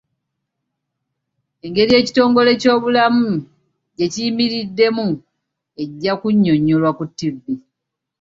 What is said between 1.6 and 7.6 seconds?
Engeri ekitongole ky'ebyobulamu gye kiyimiriddemu ejja kunyonnyolwa ku TV.